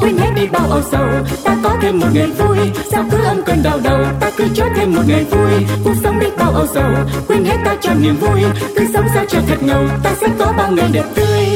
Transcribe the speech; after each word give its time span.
quên 0.00 0.18
hết 0.18 0.30
đi 0.36 0.46
bao 0.46 0.70
âu 0.70 0.82
sầu. 0.82 1.08
Ta 1.44 1.56
có 1.62 1.76
thêm 1.82 1.98
một 1.98 2.06
ngày 2.12 2.26
vui. 2.26 2.58
Sao 2.90 3.04
cứ 3.10 3.18
âm 3.24 3.42
cơn 3.42 3.62
đau 3.62 3.80
đầu? 3.84 3.98
Ta 4.20 4.30
cứ 4.36 4.44
cho 4.54 4.64
thêm 4.76 4.94
một 4.94 5.02
ngày 5.06 5.24
vui. 5.24 5.66
Cuộc 5.84 5.94
sống 6.02 6.20
đi 6.20 6.26
bao 6.38 6.50
âu 6.52 6.66
sầu. 6.74 6.92
Quên 7.28 7.44
hết 7.44 7.56
ta 7.64 7.76
cho 7.80 7.94
niềm 7.94 8.16
vui. 8.16 8.40
Cứ 8.76 8.86
sống 8.94 9.06
sao 9.14 9.24
cho 9.28 9.38
thật 9.48 9.62
ngầu. 9.62 9.84
Ta 10.02 10.10
sẽ 10.20 10.26
có 10.38 10.52
bao 10.56 10.70
ngày 10.72 10.88
đẹp 10.92 11.04
tươi. 11.14 11.46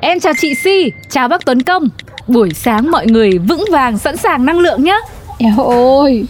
Em 0.00 0.20
chào 0.20 0.32
chị 0.40 0.54
Si, 0.54 0.92
chào 1.10 1.28
bác 1.28 1.44
Tuấn 1.44 1.62
Công. 1.62 1.88
Buổi 2.26 2.50
sáng 2.54 2.90
mọi 2.90 3.06
người 3.06 3.38
vững 3.38 3.64
vàng 3.70 3.98
sẵn 3.98 4.16
sàng 4.16 4.44
năng 4.44 4.58
lượng 4.58 4.84
nhé 4.84 5.00
Eo 5.38 5.54
ôi, 5.58 6.24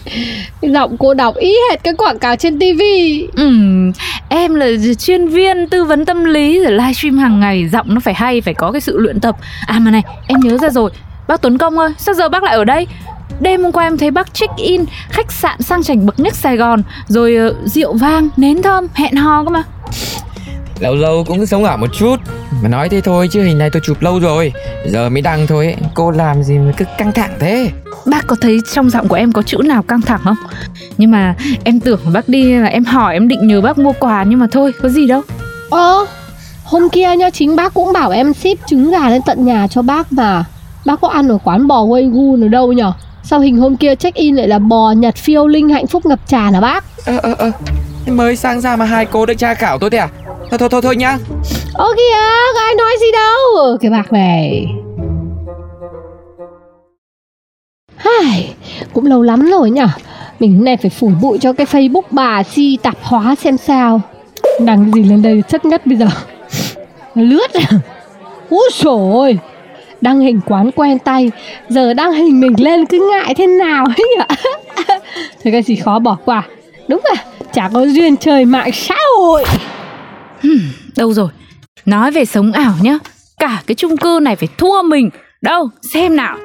cái 0.60 0.70
giọng 0.70 0.96
cô 0.98 1.14
đọc 1.14 1.36
ý 1.36 1.54
hết 1.70 1.84
cái 1.84 1.94
quảng 1.94 2.18
cáo 2.18 2.36
trên 2.36 2.58
tivi 2.58 3.26
Ừm, 3.36 3.92
Em 4.28 4.54
là 4.54 4.66
chuyên 4.98 5.28
viên 5.28 5.68
tư 5.68 5.84
vấn 5.84 6.04
tâm 6.04 6.24
lý 6.24 6.58
rồi 6.58 6.72
livestream 6.72 7.18
hàng 7.18 7.40
ngày 7.40 7.68
Giọng 7.68 7.94
nó 7.94 8.00
phải 8.00 8.14
hay, 8.14 8.40
phải 8.40 8.54
có 8.54 8.72
cái 8.72 8.80
sự 8.80 8.98
luyện 8.98 9.20
tập. 9.20 9.36
À 9.66 9.78
mà 9.78 9.90
này, 9.90 10.02
em 10.26 10.40
nhớ 10.40 10.58
ra 10.58 10.68
rồi. 10.68 10.90
Bác 11.28 11.42
Tuấn 11.42 11.58
Công 11.58 11.78
ơi, 11.78 11.90
sao 11.98 12.14
giờ 12.14 12.28
bác 12.28 12.42
lại 12.42 12.54
ở 12.54 12.64
đây? 12.64 12.86
Đêm 13.40 13.62
hôm 13.62 13.72
qua 13.72 13.84
em 13.84 13.98
thấy 13.98 14.10
bác 14.10 14.34
check 14.34 14.56
in 14.56 14.84
khách 15.08 15.32
sạn 15.32 15.62
sang 15.62 15.82
chảnh 15.82 16.06
bậc 16.06 16.20
nhất 16.20 16.34
Sài 16.34 16.56
Gòn 16.56 16.82
Rồi 17.08 17.36
ờ, 17.36 17.54
rượu 17.64 17.92
vang, 17.92 18.28
nến 18.36 18.62
thơm, 18.62 18.86
hẹn 18.94 19.16
hò 19.16 19.44
cơ 19.44 19.50
mà. 19.50 19.62
Lâu 20.80 20.94
lâu 20.94 21.24
cũng 21.24 21.46
sống 21.46 21.64
ảo 21.64 21.76
một 21.76 21.90
chút 21.98 22.16
Mà 22.62 22.68
nói 22.68 22.88
thế 22.88 23.00
thôi 23.00 23.28
chứ 23.30 23.42
hình 23.42 23.58
này 23.58 23.70
tôi 23.70 23.82
chụp 23.84 24.02
lâu 24.02 24.18
rồi. 24.20 24.52
Giờ 24.86 25.08
mới 25.08 25.22
đăng 25.22 25.46
thôi 25.46 25.64
ấy. 25.64 25.76
Cô 25.94 26.10
làm 26.10 26.42
gì 26.42 26.58
mà 26.58 26.72
cứ 26.76 26.84
căng 26.98 27.12
thẳng 27.12 27.36
thế 27.40 27.70
Bác 28.06 28.26
có 28.26 28.36
thấy 28.40 28.60
trong 28.72 28.90
giọng 28.90 29.08
của 29.08 29.16
em 29.16 29.32
có 29.32 29.42
chữ 29.42 29.56
nào 29.64 29.82
căng 29.82 30.00
thẳng 30.00 30.20
không? 30.24 30.36
Nhưng 30.98 31.10
mà 31.10 31.34
em 31.64 31.80
tưởng 31.80 32.00
bác 32.12 32.28
đi 32.28 32.52
là 32.54 32.66
em 32.66 32.84
hỏi 32.84 33.12
em 33.14 33.28
định 33.28 33.46
nhờ 33.46 33.60
bác 33.60 33.78
mua 33.78 33.92
quà 34.00 34.24
nhưng 34.28 34.38
mà 34.38 34.46
thôi 34.52 34.72
có 34.82 34.88
gì 34.88 35.06
đâu 35.06 35.22
Ơ, 35.70 36.06
hôm 36.64 36.88
kia 36.88 37.16
nha 37.16 37.30
chính 37.30 37.56
bác 37.56 37.74
cũng 37.74 37.92
bảo 37.92 38.10
em 38.10 38.34
ship 38.34 38.66
trứng 38.66 38.90
gà 38.90 39.10
lên 39.10 39.22
tận 39.26 39.44
nhà 39.44 39.66
cho 39.70 39.82
bác 39.82 40.12
mà 40.12 40.44
Bác 40.84 41.00
có 41.00 41.08
ăn 41.08 41.28
ở 41.28 41.38
quán 41.44 41.66
bò 41.66 41.84
Wagyu 41.84 42.44
ở 42.44 42.48
đâu 42.48 42.72
nhở? 42.72 42.92
Sao 43.22 43.40
hình 43.40 43.58
hôm 43.58 43.76
kia 43.76 43.94
check 43.94 44.16
in 44.16 44.36
lại 44.36 44.48
là 44.48 44.58
bò 44.58 44.92
Nhật 44.92 45.16
phiêu 45.16 45.46
linh 45.46 45.68
hạnh 45.68 45.86
phúc 45.86 46.06
ngập 46.06 46.18
tràn 46.28 46.54
hả 46.54 46.60
bác? 46.60 46.84
Ơ 47.06 47.18
ơ 47.22 47.34
ơ 47.38 47.50
Mới 48.06 48.36
sang 48.36 48.60
ra 48.60 48.76
mà 48.76 48.84
hai 48.84 49.04
cô 49.04 49.26
đã 49.26 49.34
tra 49.34 49.54
khảo 49.54 49.78
tôi 49.78 49.90
thế 49.90 49.98
à 49.98 50.08
Thôi 50.50 50.58
thôi 50.58 50.68
thôi 50.68 50.82
thôi 50.82 50.96
nhá 50.96 51.18
Ơ 51.74 51.88
kìa, 51.96 52.52
có 52.54 52.60
ai 52.60 52.74
nói 52.74 52.92
gì 53.00 53.06
đâu 53.12 53.76
Cái 53.80 53.90
bác 53.90 54.12
này 54.12 54.66
Ai, 58.22 58.54
cũng 58.92 59.06
lâu 59.06 59.22
lắm 59.22 59.50
rồi 59.50 59.70
nhở? 59.70 59.86
Mình 60.40 60.64
này 60.64 60.76
phải 60.76 60.90
phủi 60.90 61.12
bụi 61.22 61.38
cho 61.38 61.52
cái 61.52 61.66
Facebook 61.66 62.02
bà 62.10 62.42
si 62.42 62.78
tạp 62.82 62.96
hóa 63.02 63.34
xem 63.34 63.56
sao. 63.56 64.00
Đăng 64.60 64.92
gì 64.94 65.02
lên 65.02 65.22
đây 65.22 65.42
chất 65.48 65.64
ngất 65.64 65.86
bây 65.86 65.96
giờ? 65.96 66.06
Lướt 67.14 67.52
à? 67.52 67.66
Úi 68.50 68.68
dồi 68.72 69.12
ôi! 69.12 69.38
Đăng 70.00 70.20
hình 70.20 70.40
quán 70.46 70.70
quen 70.76 70.98
tay. 70.98 71.30
Giờ 71.68 71.94
đăng 71.94 72.12
hình 72.12 72.40
mình 72.40 72.54
lên 72.58 72.86
cứ 72.86 73.10
ngại 73.10 73.34
thế 73.34 73.46
nào 73.46 73.86
ấy 73.96 74.06
nhở? 74.18 74.36
Thôi 75.44 75.52
cái 75.52 75.62
gì 75.62 75.76
khó 75.76 75.98
bỏ 75.98 76.16
qua? 76.24 76.42
Đúng 76.88 77.02
à, 77.16 77.24
chả 77.52 77.68
có 77.74 77.86
duyên 77.86 78.16
trời 78.16 78.44
mạng 78.44 78.72
xã 78.72 78.96
hội. 79.18 79.44
Đâu 80.96 81.12
rồi? 81.12 81.28
Nói 81.86 82.10
về 82.10 82.24
sống 82.24 82.52
ảo 82.52 82.74
nhá. 82.82 82.98
Cả 83.38 83.62
cái 83.66 83.74
chung 83.74 83.96
cư 83.96 84.18
này 84.22 84.36
phải 84.36 84.48
thua 84.58 84.82
mình. 84.82 85.10
Đâu 85.42 85.68
xem 85.92 86.16
nào. 86.16 86.36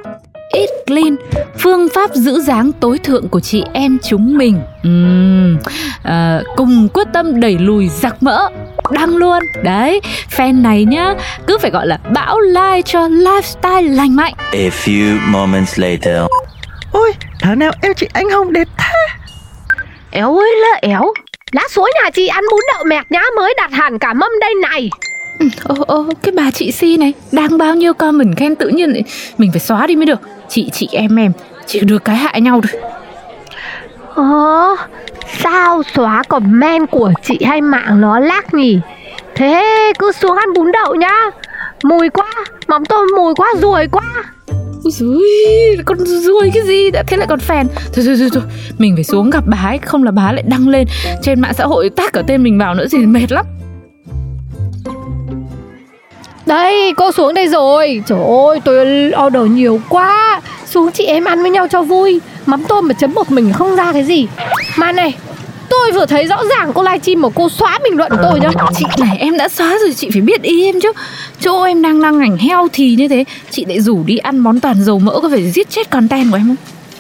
Eat 0.54 0.70
clean 0.88 1.16
Phương 1.60 1.88
pháp 1.96 2.16
giữ 2.16 2.40
dáng 2.40 2.72
tối 2.80 2.98
thượng 2.98 3.30
của 3.30 3.40
chị 3.40 3.64
em 3.74 3.98
chúng 4.04 4.38
mình. 4.38 4.62
Ừm, 4.84 5.58
à, 6.04 6.42
Cùng 6.56 6.88
quyết 6.94 7.08
tâm 7.14 7.40
đẩy 7.40 7.58
lùi 7.60 7.88
giặc 7.88 8.24
mỡ. 8.24 8.50
Đăng 8.92 9.16
luôn. 9.16 9.40
Đấy 9.64 10.02
Fan 10.38 10.62
này 10.62 10.86
nhá 10.86 11.14
Cứ 11.48 11.58
phải 11.58 11.72
gọi 11.72 11.88
là 11.88 11.98
bão 12.14 12.40
like 12.40 12.82
cho 12.86 13.08
lifestyle 13.08 13.96
lành 13.96 14.16
mạnh. 14.16 14.34
A 14.52 14.70
few 14.86 15.18
moments 15.28 15.80
later. 15.80 16.22
Ôi, 16.92 17.14
thảo 17.42 17.56
nào 17.56 17.72
em 17.82 17.94
chị 17.94 18.08
anh 18.14 18.30
Hồng 18.30 18.54
đẹp 18.54 18.68
thế. 18.78 18.94
Éo 20.12 20.38
ơi 20.38 20.56
là 20.56 20.80
éo. 20.82 21.14
Lát 21.52 21.72
suối 21.72 21.92
nhà 22.04 22.10
chị 22.10 22.28
ăn 22.28 22.44
bún 22.52 22.60
đậu 22.74 22.84
mẹt 22.84 23.06
nhá 23.12 23.22
Mới 23.36 23.54
đặt 23.58 23.72
hẳn 23.72 24.00
cả 24.00 24.14
mâm 24.14 24.32
đây 24.42 24.54
này 24.70 24.90
Ô 25.64 25.76
ô 25.88 26.06
cái 26.22 26.32
bà 26.38 26.52
chị 26.52 26.72
Si 26.72 26.98
này 26.98 27.14
Đang 27.32 27.58
bao 27.58 27.76
nhiêu 27.76 27.94
comment 27.94 28.38
khen 28.38 28.56
tự 28.56 28.68
nhiên 28.68 28.90
lại 28.90 29.04
Mình 29.38 29.52
phải 29.52 29.60
xóa 29.60 29.88
đi 29.88 29.96
mới 29.96 30.06
được. 30.06 30.20
Chị 30.50 30.70
chị 30.74 30.90
em 30.92 31.16
em 31.16 31.32
Chỉ 31.66 31.80
được 31.80 32.06
cái 32.06 32.16
hại 32.16 32.42
nhau 32.42 32.62
thôi. 32.72 32.82
Ờ 34.16 34.76
Sao 35.38 35.84
xóa 35.96 36.24
comment 36.28 36.92
của 36.92 37.14
chị 37.24 37.40
hay 37.46 37.62
mạng 37.62 38.02
nó 38.02 38.20
lác 38.20 38.54
nhỉ? 38.54 38.80
Thế 39.36 39.64
cứ 40.00 40.12
xuống 40.12 40.38
ăn 40.38 40.54
bún 40.54 40.72
đậu 40.72 40.96
nhá. 40.96 41.30
Mùi 41.84 42.10
quá 42.10 42.34
Mắm 42.68 42.86
tôm 42.86 43.08
mùi 43.18 43.36
quá 43.36 43.54
ruồi 43.62 43.88
quá. 43.92 44.24
Ôi 44.84 44.92
dồi, 44.92 45.84
con 45.86 45.98
ruồi 46.06 46.52
cái 46.54 46.64
gì 46.64 46.92
đã 46.92 47.04
thế 47.08 47.18
lại 47.18 47.28
còn 47.28 47.40
phèn. 47.40 47.68
Thôi, 47.94 48.06
thôi 48.06 48.16
thôi 48.20 48.30
thôi 48.34 48.44
mình 48.78 48.96
phải 48.96 49.04
xuống 49.04 49.30
gặp 49.30 49.44
bà 49.48 49.58
ấy 49.58 49.78
không 49.78 50.04
là 50.04 50.12
bà 50.12 50.26
ấy 50.26 50.34
lại 50.34 50.44
đăng 50.48 50.68
lên 50.68 50.88
trên 51.22 51.42
mạng 51.42 51.54
xã 51.54 51.66
hội 51.66 51.90
tác 51.90 52.14
cả 52.14 52.22
tên 52.28 52.44
mình 52.44 52.58
vào 52.58 52.76
nữa 52.76 52.86
thì 52.92 52.98
mệt 52.98 53.32
lắm 53.32 53.46
Đây 56.52 56.94
cô 56.98 57.12
xuống 57.12 57.34
đây 57.34 57.48
rồi. 57.48 58.04
Trời 58.08 58.20
ơi 58.48 58.60
tôi 58.66 59.12
order 59.26 59.52
nhiều 59.52 59.82
quá. 59.90 60.42
Xuống 60.66 60.92
chị 60.92 61.06
em 61.06 61.26
ăn 61.26 61.42
với 61.42 61.52
nhau 61.52 61.68
cho 61.68 61.82
vui. 61.82 62.20
Mắm 62.46 62.64
tôm 62.64 62.88
mà 62.88 62.94
chấm 62.94 63.14
một 63.14 63.32
mình 63.32 63.54
không 63.54 63.76
ra 63.76 63.94
cái 63.94 64.04
gì. 64.04 64.28
Mà 64.76 64.92
này 64.92 65.14
Tôi 65.70 65.92
vừa 65.92 66.06
thấy 66.06 66.28
rõ 66.28 66.44
ràng 66.50 66.72
cô 66.74 66.84
livestream 66.84 67.22
mà 67.22 67.30
cô 67.36 67.50
xóa 67.50 67.80
bình 67.84 67.98
luận 67.98 68.12
tôi 68.22 68.40
nhá. 68.40 68.50
Chị 68.76 68.86
này 69.00 69.18
em 69.20 69.38
đã 69.38 69.50
xóa 69.50 69.78
rồi 69.82 69.94
chị 69.94 70.10
phải 70.14 70.22
biết 70.22 70.42
ý 70.42 70.66
em 70.66 70.82
chứ. 70.82 70.92
Chỗ 71.40 71.64
em 71.64 71.82
đang 71.82 72.02
đăng 72.02 72.20
ảnh 72.20 72.38
heo 72.38 72.68
thì 72.74 72.96
như 72.96 73.08
thế 73.08 73.24
chị 73.52 73.66
lại 73.66 73.82
rủ 73.82 74.04
đi 74.04 74.18
ăn 74.18 74.38
món 74.38 74.60
toàn 74.60 74.84
dầu 74.84 75.00
mỡ 75.00 75.20
có 75.22 75.30
phải 75.30 75.52
giết 75.52 75.70
chết 75.70 75.90
content 75.90 76.32
của 76.32 76.38
em 76.38 76.48
không? 76.48 76.56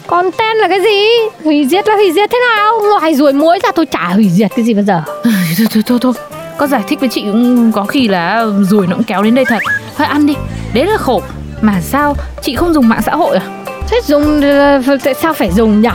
Content 0.08 0.58
là 0.58 0.68
cái 0.68 0.80
gì? 0.82 1.06
Hủy 1.44 1.68
diệt 1.72 1.88
là 1.88 1.96
hủy 1.96 2.12
diệt 2.12 2.30
thế 2.32 2.38
nào? 2.56 2.74
Ngoài 2.80 3.16
ruồi 3.16 3.34
muối 3.34 3.60
ra 3.64 3.72
tôi 3.72 3.86
chả 3.86 4.08
hủy 4.14 4.30
diệt 4.30 4.52
cái 4.56 4.66
gì 4.66 4.74
bao 4.74 4.84
giờ. 4.84 5.02
Thôi 5.24 5.68
thôi 5.74 5.84
thôi 5.86 6.00
thôi 6.02 6.14
có 6.62 6.68
giải 6.68 6.84
thích 6.88 7.00
với 7.00 7.10
chị 7.10 7.22
cũng 7.22 7.72
có 7.72 7.86
khi 7.86 8.08
là 8.08 8.46
ruồi 8.62 8.88
nó 8.88 8.96
cũng 8.96 9.04
kéo 9.04 9.24
đến 9.24 9.36
đây 9.36 9.46
thật. 9.46 9.60
Thôi 9.98 10.08
ăn 10.08 10.26
đi 10.26 10.34
đấy 10.74 10.86
là 10.86 10.98
khổ. 10.98 11.22
Mà 11.62 11.82
sao 11.82 12.16
chị 12.42 12.56
không 12.56 12.74
dùng 12.74 12.90
mạng 12.90 13.02
xã 13.06 13.16
hội 13.16 13.38
à? 13.38 13.46
Thế 13.90 14.02
dùng 14.06 14.42
ờ, 14.42 14.98
tại 15.04 15.14
sao 15.14 15.34
phải 15.34 15.52
dùng 15.52 15.82
nhỉ? 15.82 15.90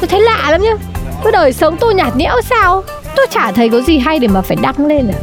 Tôi 0.00 0.08
thấy 0.08 0.20
lạ 0.20 0.48
lắm 0.50 0.62
nhá. 0.62 0.72
Cái 1.24 1.32
đời 1.32 1.52
sống 1.52 1.76
tôi 1.80 1.94
nhạt 1.94 2.16
nhẽo 2.16 2.40
sao? 2.42 2.84
Tôi 3.16 3.26
chả 3.30 3.52
thấy 3.52 3.68
có 3.68 3.80
gì 3.80 3.98
hay 3.98 4.18
để 4.18 4.28
mà 4.28 4.42
phải 4.42 4.56
đăng 4.62 4.86
lên 4.86 5.08
à. 5.08 5.18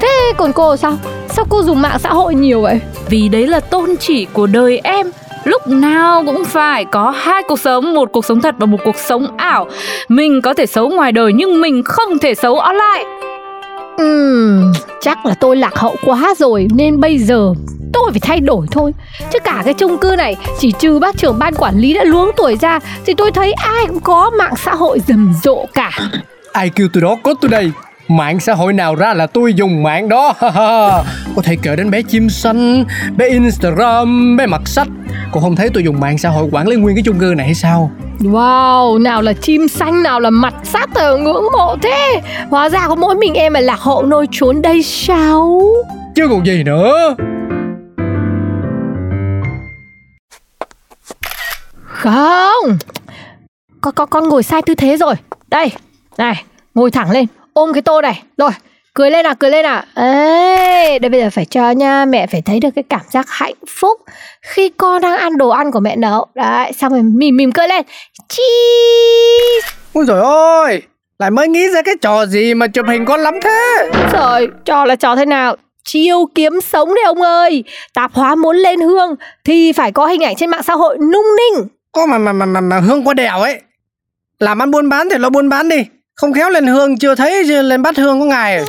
Thế 0.00 0.32
còn 0.36 0.52
cô 0.52 0.76
sao? 0.76 0.96
Sao 1.28 1.44
cô 1.48 1.62
dùng 1.62 1.82
mạng 1.82 1.98
xã 1.98 2.12
hội 2.12 2.34
nhiều 2.34 2.60
vậy? 2.60 2.80
Vì 3.08 3.28
đấy 3.28 3.46
là 3.46 3.60
tôn 3.60 3.96
chỉ 4.00 4.26
của 4.32 4.46
đời 4.46 4.80
em. 4.84 5.10
Lúc 5.44 5.68
nào 5.68 6.22
cũng 6.26 6.44
phải 6.44 6.84
có 6.84 7.10
hai 7.10 7.42
cuộc 7.48 7.60
sống 7.60 7.94
Một 7.94 8.08
cuộc 8.12 8.24
sống 8.24 8.40
thật 8.40 8.54
và 8.58 8.66
một 8.66 8.78
cuộc 8.84 8.96
sống 8.96 9.26
ảo. 9.36 9.66
Mình 10.08 10.40
có 10.42 10.54
thể 10.54 10.66
xấu 10.66 10.88
ngoài 10.88 11.12
đời 11.12 11.32
Nhưng 11.32 11.60
mình 11.60 11.82
không 11.84 12.18
thể 12.18 12.34
xấu 12.34 12.58
online 12.58 13.23
Ừm, 13.96 14.72
chắc 15.00 15.26
là 15.26 15.34
tôi 15.34 15.56
lạc 15.56 15.74
hậu 15.76 15.96
quá 16.04 16.34
rồi 16.38 16.68
Nên 16.74 17.00
bây 17.00 17.18
giờ 17.18 17.52
tôi 17.92 18.10
phải 18.10 18.20
thay 18.20 18.40
đổi 18.40 18.66
thôi. 18.70 18.92
Chứ 19.32 19.38
cả 19.44 19.62
cái 19.64 19.74
chung 19.74 19.98
cư 19.98 20.14
này 20.18 20.36
Chỉ 20.58 20.72
trừ 20.78 20.98
bác 20.98 21.16
trưởng 21.16 21.38
ban 21.38 21.54
quản 21.54 21.78
lý 21.78 21.94
đã 21.94 22.04
luống 22.04 22.30
tuổi 22.36 22.56
ra 22.60 22.78
Thì 23.06 23.14
tôi 23.14 23.30
thấy 23.32 23.52
ai 23.52 23.86
cũng 23.86 24.00
có 24.00 24.30
mạng 24.38 24.54
xã 24.64 24.74
hội 24.74 25.00
rầm 25.08 25.34
rộ 25.42 25.66
cả. 25.74 25.90
Ai 26.52 26.70
kêu 26.70 26.88
tôi 26.92 27.02
đó 27.02 27.16
có 27.22 27.34
tôi 27.40 27.50
đây. 27.50 27.72
Mạng 28.08 28.40
xã 28.40 28.54
hội 28.54 28.72
nào 28.72 28.94
ra 28.94 29.14
là 29.14 29.26
tôi 29.26 29.54
dùng 29.54 29.82
mạng 29.82 30.08
đó 30.08 30.32
Có 31.36 31.42
thể 31.42 31.56
kể 31.62 31.76
đến 31.76 31.90
bé 31.90 32.02
chim 32.02 32.28
xanh 32.30 32.84
Bé 33.16 33.28
Instagram 33.28 34.36
Bé 34.36 34.46
mặt 34.46 34.62
sách. 34.68 34.88
Cô 35.32 35.40
không 35.40 35.56
thấy 35.56 35.68
tôi 35.74 35.82
dùng 35.82 36.00
mạng 36.00 36.18
xã 36.18 36.28
hội 36.28 36.48
quản 36.52 36.68
lý 36.68 36.76
nguyên 36.76 36.96
cái 36.96 37.02
chung 37.02 37.18
cư 37.18 37.34
này 37.36 37.46
hay 37.46 37.54
sao? 37.54 37.90
Wow, 38.20 39.02
nào 39.02 39.22
là 39.22 39.32
chim 39.32 39.68
xanh, 39.68 40.02
nào 40.02 40.20
là 40.20 40.30
mặt 40.30 40.54
sát 40.62 40.88
tờ 40.94 41.16
ngưỡng 41.16 41.44
mộ 41.52 41.76
thế. 41.82 42.20
Hóa 42.50 42.68
ra 42.68 42.88
có 42.88 42.94
mỗi 42.94 43.14
mình 43.14 43.34
em 43.34 43.54
là 43.54 43.60
lạc 43.60 43.80
hậu 43.80 44.02
nôi 44.02 44.26
trốn 44.32 44.62
đây 44.62 44.82
sao? 44.82 45.62
Chứ 46.16 46.28
còn 46.30 46.46
gì 46.46 46.62
nữa. 46.64 47.14
Không. 51.86 52.78
Con, 53.80 53.94
con, 53.94 54.08
con 54.10 54.28
ngồi 54.28 54.42
sai 54.42 54.62
tư 54.62 54.74
thế 54.74 54.96
rồi. 54.96 55.14
Đây, 55.48 55.72
này 56.18 56.44
ngồi 56.74 56.90
thẳng 56.90 57.10
lên. 57.10 57.26
Ôm 57.52 57.72
cái 57.72 57.82
tô 57.82 58.00
này. 58.00 58.22
Rồi 58.38 58.50
cười 58.94 59.10
lên 59.10 59.22
nào 59.24 59.34
cười 59.38 59.50
lên 59.50 59.62
nào 59.62 59.82
ấy 60.74 60.98
đây 60.98 61.08
bây 61.10 61.20
giờ 61.20 61.30
phải 61.30 61.44
cho 61.44 61.70
nha 61.70 62.04
mẹ 62.04 62.26
phải 62.26 62.42
thấy 62.42 62.60
được 62.60 62.68
cái 62.74 62.84
cảm 62.88 63.00
giác 63.10 63.26
hạnh 63.28 63.54
phúc 63.80 64.00
khi 64.42 64.68
con 64.76 65.02
đang 65.02 65.18
ăn 65.18 65.38
đồ 65.38 65.48
ăn 65.48 65.70
của 65.70 65.80
mẹ 65.80 65.96
nấu. 65.96 66.26
Đấy 66.34 66.72
xong 66.72 66.92
rồi 66.92 67.02
mỉm 67.02 67.36
mỉm 67.36 67.52
cười 67.52 67.68
lên. 67.68 67.86
Cheese! 68.28 69.76
Ôi 69.92 70.04
trời 70.08 70.20
ơi 70.20 70.82
Lại 71.18 71.30
mới 71.30 71.48
nghĩ 71.48 71.68
ra 71.68 71.82
cái 71.82 71.94
trò 72.00 72.26
gì 72.26 72.54
mà 72.54 72.66
chụp 72.66 72.86
hình 72.88 73.04
con 73.04 73.20
lắm 73.20 73.34
thế. 73.44 73.90
Trời, 74.12 74.48
trò 74.64 74.84
là 74.84 74.96
trò 74.96 75.16
thế 75.16 75.26
nào? 75.26 75.56
Chiêu 75.84 76.28
kiếm 76.34 76.60
sống 76.60 76.88
đấy 76.88 77.04
ông 77.04 77.22
ơi. 77.22 77.64
Tạp 77.94 78.12
hóa 78.14 78.34
muốn 78.34 78.56
lên 78.56 78.80
hương 78.80 79.14
Thì 79.44 79.72
phải 79.72 79.92
có 79.92 80.06
hình 80.06 80.24
ảnh 80.24 80.36
trên 80.36 80.50
mạng 80.50 80.62
xã 80.62 80.74
hội 80.74 80.98
nung 80.98 81.26
ninh. 81.36 81.68
Có 81.92 82.06
mà 82.06 82.18
mà 82.18 82.32
mà 82.32 82.46
mà, 82.46 82.60
mà 82.60 82.80
hương 82.80 83.04
qua 83.04 83.14
đèo 83.14 83.40
ấy. 83.40 83.60
Làm 84.38 84.62
ăn 84.62 84.70
buôn 84.70 84.88
bán 84.88 85.08
thì 85.10 85.18
lo 85.18 85.30
buôn 85.30 85.48
bán 85.48 85.68
đi 85.68 85.84
Không 86.16 86.32
khéo 86.32 86.50
lên 86.50 86.66
hương 86.66 86.98
chưa 86.98 87.14
thấy 87.14 87.44
lên 87.44 87.82
bắt 87.82 87.96
hương 87.96 88.20
có 88.20 88.26
ngày. 88.26 88.64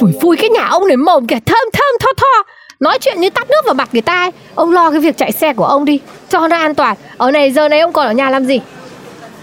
Phủi 0.00 0.12
phui 0.22 0.36
cái 0.36 0.50
nhà 0.50 0.66
ông 0.66 0.88
này 0.88 0.96
mồm 0.96 1.26
kìa 1.26 1.38
thơm 1.46 1.68
thơm 1.72 1.94
tho 2.00 2.08
tho. 2.16 2.50
Nói 2.80 2.98
chuyện 3.00 3.20
như 3.20 3.30
tắt 3.30 3.50
nước 3.50 3.64
vào 3.64 3.74
mặt 3.74 3.88
người 3.92 4.02
ta 4.02 4.22
ấy. 4.22 4.30
Ông 4.54 4.72
lo 4.72 4.90
cái 4.90 5.00
việc 5.00 5.16
chạy 5.16 5.32
xe 5.32 5.52
của 5.52 5.64
ông 5.64 5.84
đi 5.84 6.00
Cho 6.28 6.48
nó 6.48 6.56
an 6.56 6.74
toàn. 6.74 6.96
Ở 7.16 7.30
này 7.30 7.50
giờ 7.50 7.68
này 7.68 7.80
ông 7.80 7.92
còn 7.92 8.06
ở 8.06 8.12
nhà 8.12 8.30
làm 8.30 8.46
gì? 8.46 8.60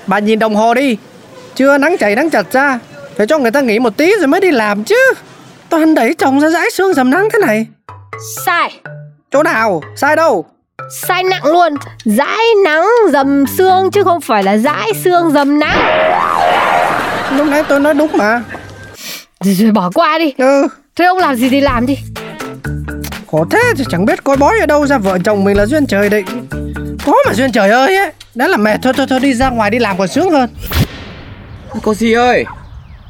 Bà 0.08 0.20
nhìn 0.20 0.40
đồng 0.40 0.56
hồ 0.56 0.74
đi. 0.74 0.98
Chưa 1.56 1.78
nắng 1.78 1.98
chảy 1.98 2.16
nắng 2.16 2.30
chặt 2.30 2.52
ra 2.52 2.80
Phải 3.18 3.28
cho 3.28 3.38
người 3.38 3.52
ta 3.52 3.62
nghỉ 3.62 3.80
một 3.80 3.98
tí 3.98 4.14
rồi 4.18 4.28
mới 4.28 4.42
đi 4.42 4.52
làm 4.52 4.84
chứ. 4.84 5.14
Toàn 5.70 5.96
đẩy 5.96 6.14
chồng 6.14 6.40
ra 6.40 6.50
dãi 6.50 6.72
sương 6.72 6.94
dầm 6.94 7.10
nắng 7.10 7.30
thế 7.34 7.40
này. 7.40 7.68
Sai. 8.46 8.80
Chỗ 9.32 9.44
nào? 9.44 9.82
Sai 9.96 10.16
đâu? 10.16 10.46
Sai 11.02 11.24
nặng 11.24 11.46
luôn. 11.46 11.74
Dãi 12.06 12.46
nắng 12.66 12.88
dầm 13.12 13.46
sương 13.58 13.92
Chứ 13.92 14.04
không 14.04 14.22
phải 14.22 14.44
là 14.44 14.58
dãi 14.58 14.92
sương 15.04 15.32
dầm 15.32 15.60
nắng 15.60 15.78
Lúc 17.38 17.48
nãy 17.48 17.64
tôi 17.70 17.80
nói 17.80 17.94
đúng 17.94 18.18
mà. 18.18 18.44
Rồi, 19.40 19.54
rồi 19.54 19.72
bỏ 19.72 19.90
qua 19.94 20.18
đi. 20.20 20.34
Ừ. 20.38 20.68
Thế 20.96 21.06
ông 21.06 21.18
làm 21.18 21.36
gì 21.36 21.50
thì 21.50 21.62
làm 21.62 21.86
đi. 21.86 21.98
Khổ 23.32 23.46
thế 23.52 23.60
thì 23.78 23.84
chẳng 23.90 24.06
biết 24.06 24.24
coi 24.24 24.38
bói 24.38 24.60
ở 24.60 24.66
đâu 24.66 24.88
ra 24.88 24.98
vợ 24.98 25.18
chồng 25.26 25.44
mình 25.44 25.58
là 25.58 25.66
duyên 25.66 25.88
trời 25.88 26.10
định. 26.10 26.26
Có 27.06 27.14
mà 27.28 27.34
duyên 27.34 27.52
trời 27.52 27.70
ơi 27.70 27.96
ấy. 27.96 28.12
Đã 28.36 28.48
là 28.48 28.58
mệt 28.58 28.80
thôi 28.84 28.94
thôi 28.98 29.06
thôi 29.10 29.20
đi 29.20 29.34
ra 29.34 29.50
ngoài 29.50 29.70
đi 29.70 29.80
làm 29.80 29.98
còn 29.98 30.08
sướng 30.08 30.32
hơn. 30.32 30.50
Cô 31.84 31.94
gì 31.94 32.14
ơi 32.14 32.46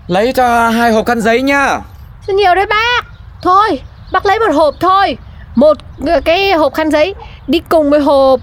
Lấy 0.07 0.33
cho 0.33 0.69
hai 0.69 0.91
hộp 0.91 1.05
khăn 1.05 1.21
giấy 1.21 1.41
nhá. 1.41 1.79
Sao 2.27 2.35
nhiều 2.35 2.55
đấy 2.55 2.65
bác? 2.65 3.05
Thôi 3.41 3.81
bác 4.11 4.25
lấy 4.25 4.39
một 4.39 4.53
hộp 4.53 4.75
thôi. 4.79 5.17
Một 5.55 5.77
cái 6.25 6.51
hộp 6.51 6.73
khăn 6.73 6.91
giấy 6.91 7.15
Đi 7.47 7.61
cùng 7.69 7.89
với 7.89 7.99
hộp 7.99 8.39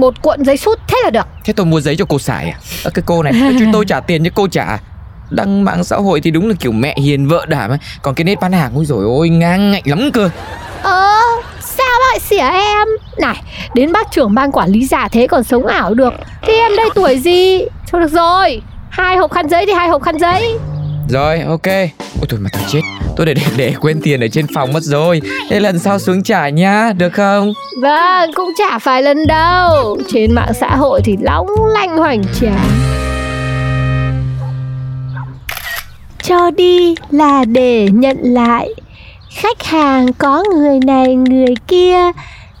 một 0.00 0.22
cuộn 0.22 0.44
giấy 0.44 0.56
sút 0.56 0.78
Thế 0.88 0.98
là 1.04 1.10
được. 1.10 1.26
Thế 1.44 1.52
tôi 1.52 1.66
mua 1.66 1.80
giấy 1.80 1.96
cho 1.96 2.04
cô 2.08 2.18
xài 2.18 2.50
à? 2.50 2.58
Cái 2.94 3.02
cô 3.06 3.22
này 3.22 3.32
tôi, 3.40 3.56
chúng 3.58 3.72
tôi 3.72 3.84
trả 3.84 4.00
tiền 4.00 4.24
cho 4.24 4.30
cô 4.34 4.48
trả 4.48 4.78
Đăng 5.30 5.64
mạng 5.64 5.84
xã 5.84 5.96
hội 5.96 6.20
thì 6.20 6.30
đúng 6.30 6.48
là 6.48 6.54
kiểu 6.60 6.72
mẹ 6.72 6.94
hiền 6.98 7.28
vợ 7.28 7.46
đảm 7.48 7.70
ấy. 7.70 7.78
Còn 8.02 8.14
cái 8.14 8.24
nét 8.24 8.38
bán 8.40 8.52
hàng 8.52 8.72
ôi 8.74 8.84
rồi 8.84 9.04
ôi 9.04 9.28
ngang 9.28 9.70
ngạnh 9.70 9.82
lắm 9.86 10.10
cơ. 10.12 10.30
Ờ 10.82 11.18
sao 11.60 12.00
lại 12.08 12.20
xỉa 12.20 12.50
em? 12.52 12.88
Này 13.18 13.42
đến 13.74 13.92
bác 13.92 14.12
trưởng 14.12 14.34
ban 14.34 14.52
quản 14.52 14.70
lý 14.70 14.86
già 14.86 15.08
thế 15.08 15.26
còn 15.26 15.44
sống 15.44 15.66
ảo 15.66 15.94
được. 15.94 16.12
Thì 16.42 16.52
em 16.52 16.76
đây 16.76 16.88
tuổi 16.94 17.18
gì? 17.18 17.60
Thôi 17.90 18.00
được 18.00 18.12
rồi 18.12 18.62
Hai 18.90 19.16
hộp 19.16 19.32
khăn 19.32 19.48
giấy 19.48 19.66
thì 19.66 19.72
hai 19.72 19.88
hộp 19.88 20.02
khăn 20.02 20.18
giấy. 20.18 20.58
Rồi 21.08 21.40
ok. 21.40 21.66
Ôi 21.66 22.26
thôi 22.28 22.40
mà 22.40 22.50
tôi 22.52 22.62
chết. 22.68 22.80
Tôi 23.16 23.26
để, 23.26 23.34
để 23.34 23.42
để 23.56 23.74
quên 23.80 24.00
tiền 24.02 24.20
ở 24.20 24.28
trên 24.32 24.46
phòng 24.54 24.72
mất 24.72 24.82
rồi. 24.82 25.22
Thế 25.50 25.60
lần 25.60 25.78
sau 25.78 25.98
xuống 25.98 26.22
trả 26.22 26.48
nhá 26.48 26.92
Được 26.96 27.10
không? 27.10 27.52
Vâng 27.82 28.30
cũng 28.34 28.52
chả 28.58 28.78
phải 28.78 29.02
lần 29.02 29.26
đâu. 29.26 29.98
Trên 30.12 30.34
mạng 30.34 30.52
xã 30.60 30.76
hội 30.76 31.00
thì 31.04 31.16
long 31.20 31.46
lanh 31.74 31.96
hoành 31.98 32.22
tráng 32.40 32.89
Cho 36.30 36.50
đi 36.50 36.94
là 37.10 37.44
để 37.44 37.88
nhận 37.92 38.16
lại. 38.22 38.74
Khách 39.30 39.62
hàng 39.62 40.12
có 40.12 40.44
người 40.54 40.78
này, 40.84 41.14
người 41.14 41.54
kia, 41.68 41.98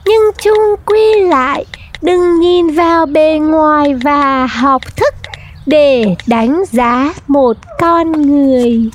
Nhưng 0.06 0.22
chung 0.42 0.74
quy 0.86 1.20
lại, 1.20 1.64
Đừng 2.02 2.40
nhìn 2.40 2.70
vào 2.70 3.06
bề 3.06 3.38
ngoài 3.38 3.94
và 3.94 4.46
học 4.46 4.96
thức 4.96 5.14
Để 5.66 6.14
đánh 6.26 6.62
giá 6.70 7.14
một 7.28 7.56
con 7.80 8.12
người. 8.12 8.90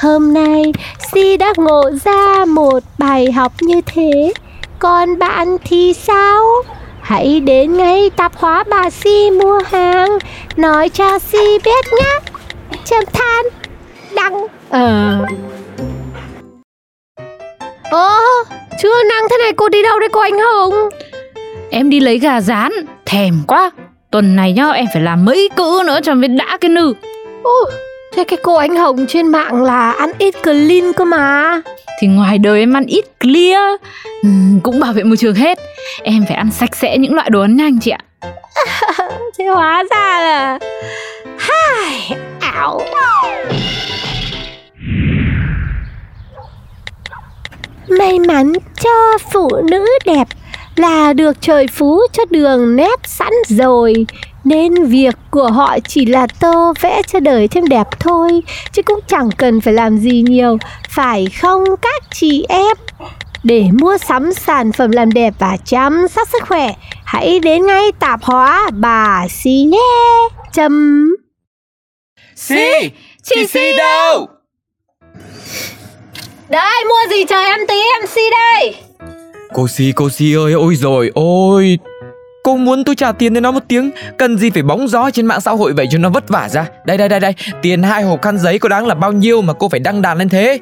Hôm 0.00 0.34
nay, 0.34 0.72
Si 1.12 1.36
đã 1.36 1.52
ngộ 1.56 1.90
ra 2.04 2.44
một 2.44 2.82
bài 2.98 3.32
học 3.32 3.52
như 3.60 3.80
thế. 3.86 4.32
Còn 4.78 5.18
bạn 5.18 5.56
thì 5.64 5.92
sao? 5.92 6.44
Hãy 7.00 7.40
đến 7.40 7.76
ngay 7.76 8.10
tạp 8.16 8.36
hóa 8.36 8.64
bà 8.70 8.90
Si 8.90 9.30
mua 9.30 9.60
hàng. 9.70 10.18
Nói 10.56 10.88
cho 10.88 11.18
Si 11.18 11.58
biết 11.64 11.84
nhé. 12.00 12.18
Châm 12.84 13.04
than 13.12 13.65
Đăng. 14.16 14.46
Ờ. 14.70 15.18
Ơ 17.90 18.18
Chưa 18.82 19.02
năng 19.08 19.28
thế 19.30 19.36
này 19.38 19.52
cô 19.56 19.68
đi 19.68 19.82
đâu 19.82 19.98
đấy 20.00 20.08
cô 20.12 20.20
anh 20.20 20.38
Hùng 20.38 20.74
Em 21.70 21.90
đi 21.90 22.00
lấy 22.00 22.18
gà 22.18 22.40
rán 22.40 22.72
Thèm 23.06 23.34
quá. 23.46 23.70
Tuần 24.10 24.36
này 24.36 24.52
nhá 24.52 24.70
em 24.70 24.86
phải 24.92 25.02
làm 25.02 25.24
mấy 25.24 25.48
cữ 25.56 25.82
nữa 25.86 25.98
cho 26.02 26.14
mới 26.14 26.28
đã 26.28 26.58
cái 26.60 26.68
nư. 26.68 26.94
Ồ, 27.42 27.70
Thế 28.14 28.24
cái 28.24 28.38
cô 28.42 28.54
anh 28.54 28.76
Hồng 28.76 29.06
trên 29.08 29.28
mạng 29.28 29.62
là 29.64 29.90
ăn 29.92 30.10
ít 30.18 30.34
clean 30.42 30.92
cơ 30.92 31.04
mà. 31.04 31.60
Thì 32.00 32.06
ngoài 32.06 32.38
đời 32.38 32.60
em 32.60 32.76
ăn 32.76 32.84
ít 32.86 33.04
clear 33.20 33.80
ừm, 34.22 34.60
Cũng 34.62 34.80
bảo 34.80 34.92
vệ 34.92 35.02
môi 35.02 35.16
trường 35.16 35.34
hết. 35.34 35.58
Em 36.02 36.24
phải 36.28 36.36
ăn 36.36 36.50
sạch 36.50 36.76
sẽ 36.76 36.98
những 36.98 37.14
loại 37.14 37.30
đồ 37.30 37.40
ăn 37.40 37.56
nhanh 37.56 37.78
chị 37.80 37.90
ạ. 37.90 37.98
Thế 39.38 39.44
hóa 39.44 39.84
ra 39.90 40.20
là 40.20 40.58
Hai 41.38 42.10
Ảo 42.40 42.80
May 48.06 48.18
mắn 48.18 48.52
cho 48.80 49.18
phụ 49.32 49.48
nữ 49.70 49.86
đẹp 50.04 50.28
là 50.76 51.12
được 51.12 51.36
trời 51.40 51.66
phú 51.66 52.00
cho 52.12 52.22
đường 52.30 52.76
nét 52.76 53.00
sẵn 53.04 53.32
rồi. 53.48 54.06
Nên 54.44 54.84
việc 54.84 55.14
của 55.30 55.50
họ 55.50 55.78
chỉ 55.88 56.06
là 56.06 56.26
tô 56.40 56.72
vẽ 56.80 57.02
cho 57.06 57.20
đời 57.20 57.48
thêm 57.48 57.68
đẹp 57.68 57.86
thôi, 58.00 58.42
chứ 58.72 58.82
cũng 58.82 59.00
chẳng 59.06 59.30
cần 59.36 59.60
phải 59.60 59.74
làm 59.74 59.98
gì 59.98 60.24
nhiều. 60.26 60.58
Phải 60.88 61.26
không 61.40 61.64
các 61.82 62.02
chị 62.14 62.44
em? 62.48 62.76
Để 63.42 63.64
mua 63.72 63.98
sắm 63.98 64.32
sản 64.32 64.72
phẩm 64.72 64.90
làm 64.90 65.12
đẹp 65.12 65.34
và 65.38 65.56
chăm 65.64 66.08
sóc 66.08 66.28
sức 66.28 66.42
khỏe, 66.48 66.74
hãy 67.04 67.40
đến 67.40 67.66
ngay 67.66 67.92
tạp 67.98 68.22
hóa 68.22 68.70
bà 68.72 69.26
xí 69.28 69.50
nhé. 69.50 70.28
Chấm. 70.52 71.06
Si 72.36 72.90
Chị 73.22 73.46
Si 73.46 73.72
đâu? 73.78 74.28
Đây 76.48 76.84
mua 76.88 77.10
gì 77.16 77.24
chờ 77.24 77.40
em 77.40 77.60
tí 77.68 77.74
em 77.74 78.06
xí 78.06 78.20
đây. 78.30 78.74
Cô 79.54 79.68
Si 79.68 79.92
cô 79.96 80.10
Si 80.10 80.34
ơi 80.34 80.52
ôi 80.52 80.74
rồi 80.74 81.10
ôi. 81.14 81.78
Cô 82.42 82.56
muốn 82.56 82.84
tôi 82.84 82.94
trả 82.94 83.12
tiền 83.12 83.34
cho 83.34 83.40
nó 83.40 83.50
một 83.50 83.62
tiếng? 83.68 83.90
Cần 84.18 84.38
gì 84.38 84.50
phải 84.50 84.62
bóng 84.62 84.88
gió 84.88 85.10
trên 85.10 85.26
mạng 85.26 85.40
xã 85.40 85.50
hội 85.50 85.72
vậy 85.72 85.86
cho 85.90 85.98
nó 85.98 86.08
vất 86.08 86.28
vả 86.28 86.48
ra? 86.48 86.66
Đây 86.84 86.96
đây 86.96 87.08
đây 87.08 87.20
đây. 87.20 87.34
Tiền 87.62 87.82
hai 87.82 88.02
hộp 88.02 88.22
khăn 88.22 88.38
giấy 88.38 88.58
có 88.58 88.68
đáng 88.68 88.86
là 88.86 88.94
bao 88.94 89.12
nhiêu 89.12 89.42
mà 89.42 89.52
cô 89.52 89.68
phải 89.68 89.80
đăng 89.80 90.02
đàn 90.02 90.18
lên 90.18 90.28
thế? 90.28 90.58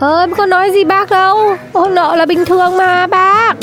Ờ 0.00 0.20
em 0.20 0.34
có 0.34 0.46
nói 0.46 0.70
gì 0.70 0.84
bác 0.84 1.10
đâu. 1.10 1.56
Ô 1.72 1.88
nợ 1.88 2.16
là 2.16 2.26
bình 2.26 2.44
thường 2.44 2.76
mà 2.76 3.06
bác. 3.06 3.54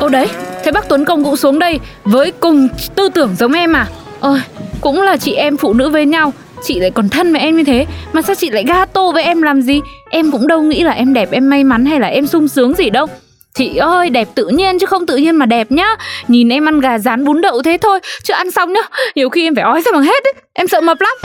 Ô 0.00 0.08
đấy 0.08 0.28
Thế 0.64 0.70
bác 0.72 0.88
Tuấn 0.88 1.04
Công 1.04 1.24
cũng 1.24 1.36
xuống 1.36 1.58
đây 1.58 1.80
Với 2.04 2.30
cùng 2.30 2.68
tư 2.94 3.08
tưởng 3.14 3.34
giống 3.38 3.52
em 3.52 3.72
à? 3.72 3.86
Ôi 4.20 4.40
cũng 4.80 5.02
là 5.02 5.16
chị 5.16 5.34
em 5.34 5.56
phụ 5.56 5.74
nữ 5.74 5.90
với 5.90 6.06
nhau 6.06 6.32
Chị 6.62 6.80
lại 6.80 6.90
còn 6.90 7.08
thân 7.08 7.32
với 7.32 7.40
em 7.40 7.56
như 7.56 7.64
thế 7.64 7.86
Mà 8.12 8.22
sao 8.22 8.34
chị 8.34 8.50
lại 8.50 8.64
gato 8.66 9.10
với 9.10 9.22
em 9.22 9.42
làm 9.42 9.62
gì? 9.62 9.80
Em 10.10 10.30
cũng 10.30 10.46
đâu 10.46 10.62
nghĩ 10.62 10.82
là 10.82 10.92
em 10.92 11.14
đẹp 11.14 11.28
em 11.32 11.50
may 11.50 11.64
mắn 11.64 11.84
Hay 11.84 12.00
là 12.00 12.08
em 12.08 12.26
sung 12.26 12.48
sướng 12.48 12.74
gì 12.74 12.90
đâu. 12.90 13.06
Chị 13.54 13.76
ơi 13.76 14.10
đẹp 14.10 14.28
tự 14.34 14.48
nhiên 14.48 14.78
chứ 14.78 14.86
không 14.86 15.06
tự 15.06 15.16
nhiên 15.16 15.36
mà 15.36 15.46
đẹp 15.46 15.72
nhá. 15.72 15.96
Nhìn 16.28 16.48
em 16.48 16.68
ăn 16.68 16.80
gà 16.80 16.98
rán 16.98 17.24
bún 17.24 17.40
đậu 17.40 17.62
thế 17.62 17.78
thôi 17.80 18.00
Chứ 18.22 18.34
ăn 18.34 18.50
xong 18.50 18.72
nhá. 18.72 18.82
Nhiều 19.14 19.28
khi 19.28 19.46
em 19.46 19.54
phải 19.54 19.64
ói 19.64 19.82
ra 19.82 19.92
bằng 19.92 20.02
hết 20.02 20.24
ấy 20.24 20.32
Em 20.52 20.68
sợ 20.68 20.80
mập 20.80 21.00
lắm. 21.00 21.16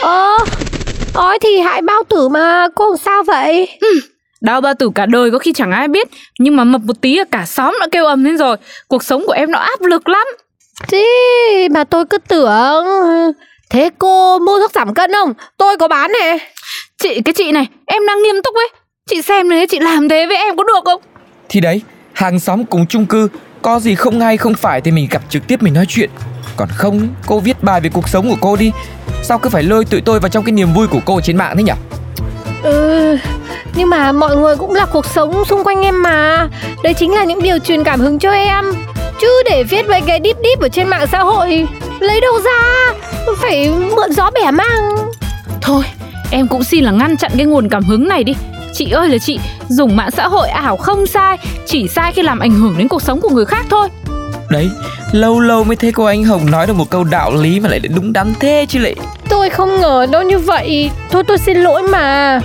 Ờ 0.00 0.36
Ói 1.14 1.38
thì 1.38 1.58
hại 1.58 1.82
bao 1.82 2.02
tử 2.08 2.28
mà 2.28 2.68
Cô 2.74 2.96
sao 2.96 3.22
vậy? 3.22 3.68
Đau 4.40 4.60
bao 4.60 4.74
tử 4.78 4.90
cả 4.94 5.06
đời 5.06 5.30
có 5.30 5.38
khi 5.38 5.52
chẳng 5.52 5.72
ai 5.72 5.88
biết 5.88 6.08
Nhưng 6.38 6.56
mà 6.56 6.64
mập 6.64 6.80
một 6.80 7.00
tí 7.00 7.16
là 7.16 7.24
cả 7.30 7.46
xóm 7.46 7.76
đã 7.80 7.86
kêu 7.92 8.06
ầm 8.06 8.24
lên 8.24 8.38
rồi. 8.38 8.56
Cuộc 8.88 9.04
sống 9.04 9.26
của 9.26 9.32
em 9.32 9.50
nó 9.50 9.58
áp 9.58 9.80
lực 9.80 10.08
lắm. 10.08 10.26
Thế 10.88 11.68
mà 11.70 11.84
tôi 11.84 12.04
cứ 12.04 12.18
tưởng 12.18 12.94
Thế 13.72 13.90
cô 13.98 14.38
mua 14.38 14.58
thuốc 14.60 14.72
giảm 14.74 14.94
cân 14.94 15.12
không? 15.12 15.32
Tôi 15.56 15.76
có 15.76 15.88
bán 15.88 16.12
nè. 16.12 16.38
Chị 17.02 17.20
cái 17.24 17.32
chị 17.32 17.52
này 17.52 17.66
em 17.86 18.06
đang 18.06 18.22
nghiêm 18.22 18.42
túc 18.44 18.54
ấy. 18.54 18.68
Chị 19.10 19.22
xem 19.22 19.48
này 19.48 19.66
chị 19.66 19.78
làm 19.80 20.08
thế 20.08 20.26
với 20.26 20.36
em 20.36 20.56
có 20.56 20.64
được 20.64 20.84
không? 20.84 21.02
Thì 21.48 21.60
đấy 21.60 21.82
hàng 22.12 22.40
xóm 22.40 22.64
cùng 22.64 22.86
chung 22.86 23.06
cư 23.06 23.28
Có 23.62 23.80
gì 23.80 23.94
không 23.94 24.20
hay 24.20 24.36
không 24.36 24.54
phải 24.54 24.80
thì 24.80 24.90
mình 24.90 25.08
gặp 25.10 25.22
trực 25.28 25.46
tiếp 25.46 25.62
mình 25.62 25.74
nói 25.74 25.84
chuyện. 25.88 26.10
Còn 26.56 26.68
không 26.76 27.08
cô 27.26 27.40
viết 27.40 27.62
bài 27.62 27.80
về 27.80 27.90
cuộc 27.92 28.08
sống 28.08 28.28
của 28.30 28.36
cô 28.40 28.56
đi. 28.56 28.72
Sao 29.22 29.38
cứ 29.38 29.50
phải 29.50 29.62
lôi 29.62 29.84
tụi 29.84 30.00
tôi 30.00 30.20
vào 30.20 30.28
trong 30.28 30.44
cái 30.44 30.52
niềm 30.52 30.72
vui 30.74 30.86
của 30.86 31.00
cô 31.06 31.20
trên 31.20 31.36
mạng 31.36 31.56
thế 31.56 31.62
nhỉ? 31.62 31.72
Ừ 32.62 33.16
Nhưng 33.74 33.90
mà 33.90 34.12
mọi 34.12 34.36
người 34.36 34.56
cũng 34.56 34.74
là 34.74 34.86
cuộc 34.86 35.06
sống 35.06 35.44
xung 35.44 35.64
quanh 35.64 35.82
em 35.82 36.02
mà. 36.02 36.48
Đấy 36.82 36.94
chính 36.94 37.14
là 37.14 37.24
những 37.24 37.42
điều 37.42 37.58
truyền 37.58 37.84
cảm 37.84 38.00
hứng 38.00 38.18
cho 38.18 38.30
em. 38.30 38.72
Chứ 39.20 39.42
để 39.44 39.64
viết 39.64 39.86
về 39.86 40.00
cái 40.06 40.20
deep 40.24 40.36
deep 40.44 40.60
ở 40.60 40.68
trên 40.68 40.88
mạng 40.88 41.06
xã 41.12 41.18
hội 41.18 41.66
Lấy 42.00 42.20
đâu 42.20 42.40
ra 42.44 42.92
Phải 43.40 43.70
mượn 43.70 44.12
gió 44.12 44.30
bẻ 44.30 44.50
mang. 44.50 44.96
Thôi 45.60 45.84
em 46.30 46.48
cũng 46.48 46.64
xin 46.64 46.84
là 46.84 46.90
ngăn 46.90 47.16
chặn 47.16 47.30
cái 47.36 47.46
nguồn 47.46 47.68
cảm 47.68 47.84
hứng 47.84 48.08
này 48.08 48.24
đi. 48.24 48.34
Chị 48.74 48.90
ơi 48.90 49.08
là 49.08 49.18
chị, 49.18 49.38
dùng 49.68 49.96
mạng 49.96 50.10
xã 50.10 50.28
hội 50.28 50.48
ảo 50.48 50.76
không 50.76 51.06
sai 51.06 51.38
Chỉ 51.66 51.88
sai 51.88 52.12
khi 52.12 52.22
làm 52.22 52.38
ảnh 52.38 52.50
hưởng 52.50 52.74
đến 52.78 52.88
cuộc 52.88 53.02
sống 53.02 53.20
của 53.20 53.28
người 53.28 53.44
khác 53.44 53.66
thôi. 53.70 53.88
Đấy, 54.50 54.70
lâu 55.12 55.40
lâu 55.40 55.64
mới 55.64 55.76
thấy 55.76 55.92
cô 55.92 56.04
anh 56.04 56.24
Hồng 56.24 56.50
nói 56.50 56.66
được 56.66 56.76
một 56.76 56.90
câu 56.90 57.04
đạo 57.04 57.34
lý 57.34 57.60
mà 57.60 57.68
lại 57.68 57.78
đúng 57.78 58.12
đắn 58.12 58.32
thế 58.40 58.66
chứ 58.68 58.78
lại 58.78 58.94
Tôi 59.28 59.50
không 59.50 59.80
ngờ 59.80 60.06
đâu 60.10 60.22
như 60.22 60.38
vậy. 60.38 60.90
Thôi 61.10 61.22
tôi 61.28 61.38
xin 61.38 61.56
lỗi 61.56 61.82
mà. 61.82 62.40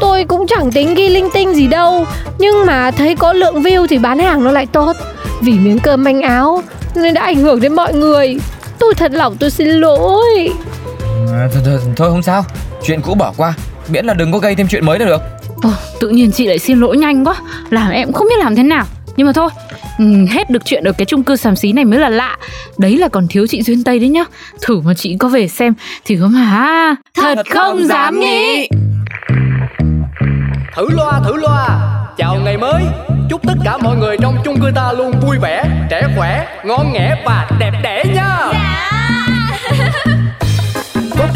Tôi 0.00 0.24
cũng 0.24 0.46
chẳng 0.46 0.72
tính 0.72 0.94
ghi 0.94 1.08
linh 1.08 1.28
tinh 1.34 1.54
gì 1.54 1.66
đâu. 1.66 2.06
Nhưng 2.38 2.66
mà 2.66 2.90
thấy 2.90 3.16
có 3.16 3.32
lượng 3.32 3.62
view 3.62 3.86
thì 3.86 3.98
bán 3.98 4.18
hàng 4.18 4.44
nó 4.44 4.50
lại 4.50 4.66
tốt. 4.66 4.96
Vì 5.40 5.52
miếng 5.52 5.78
cơm 5.78 6.04
manh 6.04 6.22
áo 6.22 6.62
Nên 6.94 7.14
đã 7.14 7.22
ảnh 7.22 7.36
hưởng 7.36 7.60
đến 7.60 7.74
mọi 7.74 7.94
người 7.94 8.38
Tôi 8.82 8.94
thật 8.94 9.12
lòng 9.14 9.36
tôi 9.40 9.50
xin 9.50 9.68
lỗi. 9.68 10.52
À, 11.32 11.48
thôi, 11.52 11.62
thôi, 11.64 11.78
thôi 11.96 12.10
không 12.10 12.22
sao, 12.22 12.44
chuyện 12.86 13.00
cũ 13.02 13.14
bỏ 13.14 13.32
qua. 13.36 13.54
Miễn 13.88 14.06
là 14.06 14.14
đừng 14.14 14.32
có 14.32 14.38
gây 14.38 14.54
thêm 14.54 14.68
chuyện 14.68 14.86
mới 14.86 14.98
là 14.98 15.06
được. 15.06 15.22
Ồ, 15.62 15.70
tự 16.00 16.08
nhiên 16.08 16.32
chị 16.32 16.46
lại 16.46 16.58
xin 16.58 16.80
lỗi 16.80 16.96
nhanh 16.96 17.24
quá. 17.24 17.34
Làm 17.70 17.90
em 17.90 18.06
cũng 18.06 18.14
không 18.14 18.28
biết 18.28 18.38
làm 18.38 18.56
thế 18.56 18.62
nào. 18.62 18.84
Nhưng 19.16 19.26
mà 19.26 19.32
thôi 19.32 19.50
ừ, 19.98 20.04
Hết 20.30 20.50
được 20.50 20.62
chuyện 20.64 20.84
ở 20.84 20.92
cái 20.92 21.04
chung 21.04 21.24
cư 21.24 21.36
xàm 21.36 21.56
xí 21.56 21.72
này 21.72 21.84
mới 21.84 21.98
là 21.98 22.08
lạ. 22.08 22.36
Đấy 22.78 22.98
là 22.98 23.08
còn 23.08 23.28
thiếu 23.28 23.46
chị 23.46 23.62
Duyên 23.62 23.84
Tây 23.84 23.98
đấy 23.98 24.08
nhá. 24.08 24.24
Thử 24.62 24.80
mà 24.80 24.94
chị 24.94 25.16
có 25.18 25.28
về 25.28 25.48
xem 25.48 25.74
Thì 26.04 26.16
có 26.20 26.26
mà. 26.26 26.94
Thật, 27.22 27.38
không 27.50 27.86
dám 27.88 28.20
nghĩ. 28.20 28.68
Thử 30.76 30.88
loa 30.90 31.20
thử 31.24 31.36
loa. 31.36 31.78
Chào 32.16 32.36
ngày 32.44 32.56
mới. 32.56 32.82
Chúc 33.30 33.40
tất 33.46 33.54
cả 33.64 33.76
mọi 33.76 33.96
người 33.96 34.16
trong 34.22 34.36
chung 34.44 34.60
cư 34.60 34.70
ta 34.74 34.92
luôn 34.92 35.12
vui 35.20 35.38
vẻ 35.38 35.64
Trẻ 35.90 36.02
khỏe, 36.16 36.46
ngon 36.64 36.92
nghẻ 36.92 37.22
và 37.26 37.50
đẹp 37.58 37.72
đẽ 37.82 38.04
nha 38.14 38.31